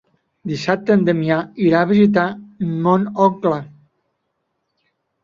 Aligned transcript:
Dissabte 0.51 0.93
en 0.99 1.01
Damià 1.09 1.35
irà 1.65 1.81
a 1.85 1.87
visitar 1.91 2.23
mon 2.87 3.05
oncle. 3.27 3.61